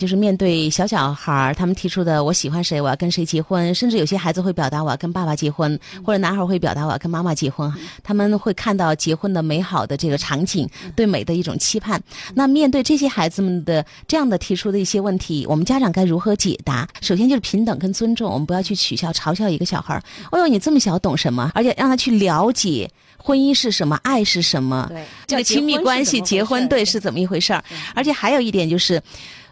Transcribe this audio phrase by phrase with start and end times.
[0.00, 7.70] 就是面对小小孩儿，他们提出的“我喜欢谁，我要跟谁结婚”，甚至有些孩子会表达“我要跟爸爸结婚”，或者男孩会表达“我要跟妈妈结婚”。
[8.02, 10.66] 他们会看到结婚的美好的这个场景，
[10.96, 12.02] 对美的一种期盼。
[12.34, 16.88] 那面对这些孩子们的这样的提出的一些问题，我们家长该如何解答？
[17.02, 20.02] 首先就是平等跟尊重，我们不要去取笑、嘲笑一个小孩儿。
[20.32, 21.52] 哦呦，你这么小懂什么？
[21.54, 27.62] 而且让他去了解婚姻是什么，爱是什么，对这个亲密关系、结婚对是怎么一回事儿。
[27.94, 29.02] 而且还有一点就是，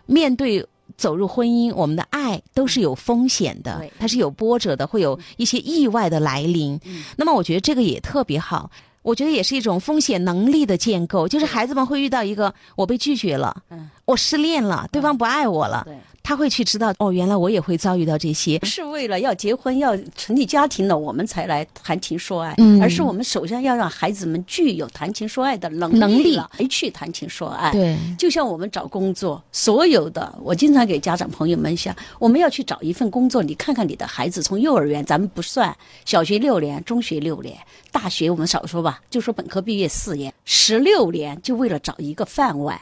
[0.09, 0.67] 面对。
[0.97, 6.81] 走入婚姻，我们的爱都是有风险的，它是有波折的，会有一些意外的来临。
[7.17, 8.69] 那么，我觉得这个也特别好。
[9.03, 15.95] 我觉得也是一种风险能力的建构，就是孩子们会遇到一个我被拒绝了，嗯我失恋了，对方不爱我了，对。
[16.23, 18.67] 他会去知道哦，原来我也会遭遇到这些不。
[18.67, 27.73] 是为了要结婚、要成立家庭了，我们才来谈情说爱，嗯而是我们首先要让孩子们具有谈情说爱的能能力了，才去谈情说爱。
[27.73, 37.57] 对，就像我们找工作，所有的我经常给家长朋友们讲，我们要去找一份工作，你看看你的孩子从幼儿园咱们不算，小学六年，中学六年，
[37.91, 42.79] 大学我们少说吧，就说本科毕业四年，十六年就为了找一个饭碗。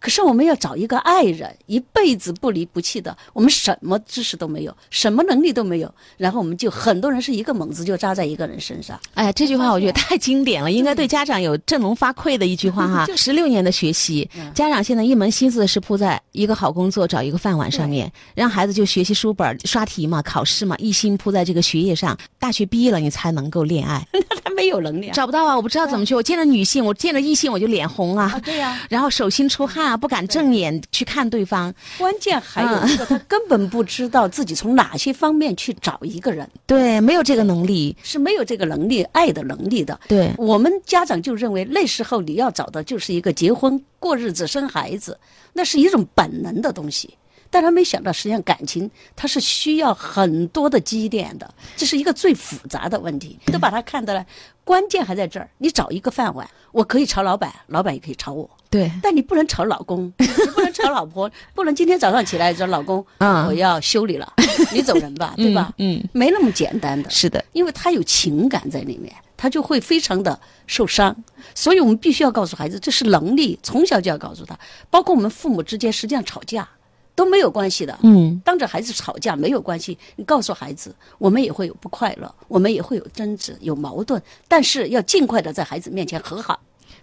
[0.00, 3.16] 可是我们要找一个爱人，一辈子不离不弃的。
[3.32, 8.98] 我们什么知识都没有，什么能力都没有，然后我们就很多人是一个猛子就扎在一个人身上。
[9.14, 13.06] 哎呀，这句话我觉得太经典了，应该对家长有振聋发聩的一句话哈。
[13.16, 22.16] 十六年的学习，家长现在一门心思是扑在一个好工作、找一个饭碗上面，让孩子就学习书本、刷题嘛、考试嘛，一心扑在这个学业上。
[22.38, 24.06] 大学毕业了，你才能够恋爱。
[24.58, 25.12] 他没有能力啊。
[25.12, 26.14] 找不到啊，我不知道怎么去。
[26.14, 31.72] 我见了女性，我见了异性我就脸红啊，啊，对呀、然后手心出汗啊，不敢正眼去看对方。
[31.96, 37.96] 关键还有一个，他根本不知道自己从哪些方面去找一个人，对，没有这个能力。
[38.02, 39.98] 是没有这个能力、爱的能力的。
[40.08, 45.18] 对，我们家长就认为那时候你要找的就是一个结婚、过日子、生孩子，
[45.52, 47.16] 那是一种本能的东西。
[47.50, 53.38] 但他没想到，实际上感情它是需要很多的积淀的，这是一个最复杂的问题。
[53.46, 54.24] 都把它看到了，
[54.64, 55.48] 关键还在这儿。
[55.58, 64.32] 你找一个饭碗，我可以炒老板，老板也可以炒我，对，但你不能炒老公， 你不能炒老婆，不能今天早上起来说老公，嗯我要修理了，
[64.72, 65.72] 你走人吧，对吧？
[65.78, 67.08] 嗯，没那么简单的。
[67.08, 71.16] 是的，因为他有情感在里面，他就会非常的受伤。
[71.54, 74.58] 所以我们必须要告诉孩子，这是能力，从小就要告诉他。
[74.90, 76.68] 包括我们父母之间，实际上吵架
[77.18, 77.98] 都没有关系的。
[78.04, 86.60] 嗯，当着孩子吵架没有关系，你告诉孩子，我们也会有不快乐，我们也会有争执、有矛盾，但是要尽快的在孩子面前和好。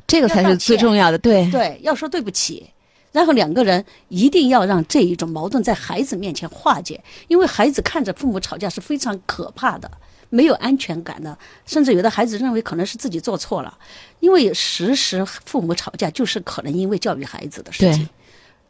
[0.07, 1.17] 这个才是最重要的。
[1.17, 2.65] 对，对，要说对不起，
[3.11, 9.91] 然后两个人一定要让这一种矛盾在孩子面前化解，因为孩子看着父母吵架是非常可怕的，
[10.29, 13.77] 没有安全感的，甚至有的孩子认为可能是自己做错了，
[14.21, 18.09] 因为时时父母吵架就是可能因为教育孩子的事情对。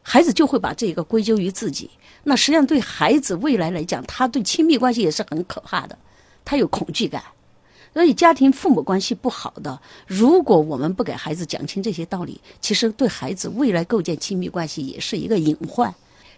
[0.08, 1.90] 孩子就会把这个归咎于自己，
[2.22, 5.98] 那实际上对孩子未来来讲，他对亲密关系也是很可怕的，
[6.44, 7.20] 他有恐惧感。
[7.92, 15.92] 所以家庭父母关系不好的，如果我们不给孩子讲清这些道理，其实对孩子未来构建亲密关系也是一个隐患。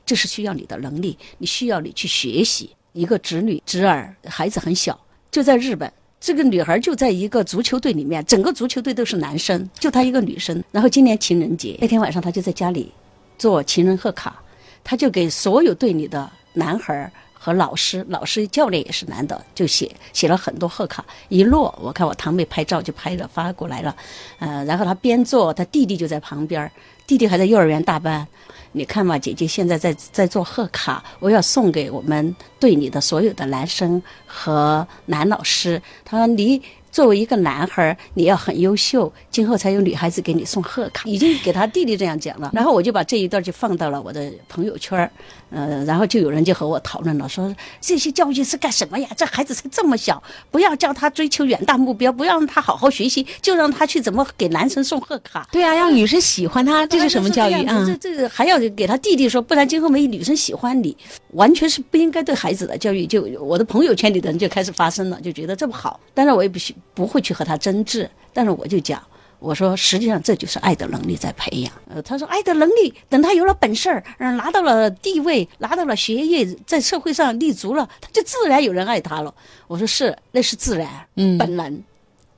[0.06, 2.70] 这是需要你的能力，你需要你去学习。
[2.94, 4.98] 一个侄女侄儿，孩子很小，
[5.30, 10.64] 就在日本，这个女孩就在一个足球队里面，整个足球队都是男生，就她一个女生。
[10.72, 12.90] 然后今年情人节那天晚上，她就在家里
[13.38, 14.42] 做情人贺卡，
[14.82, 21.04] 他就给所有队里的男孩儿和老师，老师教练也是男的，就写写了很多贺卡。
[21.28, 23.96] 一摞，我看我堂妹拍照就拍了发过来了，
[24.40, 26.70] 呃，然后他边做，他弟弟就在旁边，
[27.08, 28.24] 弟弟还在幼儿园大班。
[28.72, 35.80] 你看嘛，姐姐现在在在做贺卡，我要送给我们队里的所有的男生和男老师。
[36.04, 36.62] 他说你。
[36.90, 41.04] 作为一个男孩儿，你要很优秀，今后才有女孩子给你送贺卡。
[41.06, 45.10] 已经给他弟弟这样讲了，然后我就把这一段就放到了我的朋友圈儿，
[45.50, 49.08] 呃，然后就有人就和我讨论了，说这些教育是干什么呀？
[49.14, 50.20] 这孩子才这么小，
[50.50, 55.46] 不要叫他追求远大目标，不要让他好好学习，就让他去怎么给男生送贺卡。
[55.52, 57.84] 对啊，让女生喜欢他，这是什么教育啊？
[57.86, 60.96] 这这个还要给他弟弟说，不然今后没女生喜欢你，
[61.32, 63.06] 完全是不应该对孩子的教育。
[63.06, 65.98] 就我的朋友圈里的人就开始发声了，就觉得这不好。
[66.14, 69.02] 当然我也不许不会去和他争执，但是我就讲。
[69.40, 71.72] 我说，实际上这就是爱的能力在培养。
[71.88, 79.32] 呃，他说爱的能力，等他有了本事儿，嗯，拿到了地位，拿到了学业，在社会上立足了，他就自然有人爱他了。
[79.68, 81.80] 我说是，那是自然，嗯本能，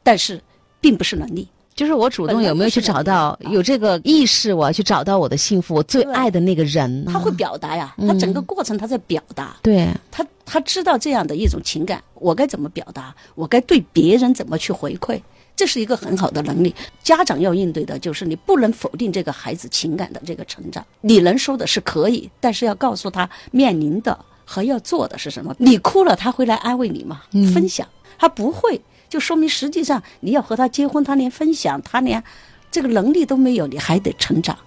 [0.02, 0.38] 但是
[0.78, 1.48] 并不是能力。
[1.80, 7.06] 就是我主动有没有去找到有这个意识，我要去找到我的幸福，我最爱的那个人。
[7.06, 9.56] 他会表达呀，他整个过程他在表达。
[9.62, 15.18] 对，他他知道这样的一种情感，我该怎么表达，我该对别人怎么去回馈，
[15.56, 16.74] 这是一个很好的能力。
[17.02, 24.18] 家长要应对的就是你不能否定这个孩子情感的这个成长，你能说的是可以，但是要告诉他面临的
[24.52, 25.54] 和要做的是什么。
[25.58, 27.22] 你哭了，他会来安慰你吗？
[27.54, 27.86] 分享，
[28.18, 32.20] 他不会，就说明实际上你要和他结婚，他连分享，他连
[32.68, 34.58] 这个能力都没有，你还得成长。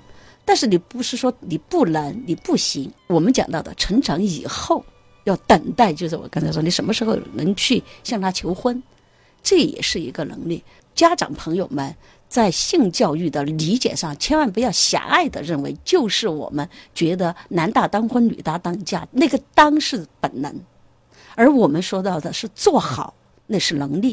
[0.46, 2.90] 但是你不是说你不能，你不行。
[3.08, 4.82] 我们讲到的成长以后
[5.26, 8.82] 要等待，就是我刚才说，你什么时候能去向他求婚，
[9.44, 10.64] 这也是一个能力。
[10.96, 11.96] 家长朋友们
[12.30, 20.52] 在性教育的理解上，千万不要狭隘的认为，就是我们觉得男大当婚，女大当嫁，那个当是本能，
[21.36, 23.14] 而我们说到的是做好，
[23.48, 24.12] 那是能力。